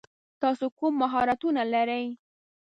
[0.41, 2.05] تاسو کوم مهارتونه لری؟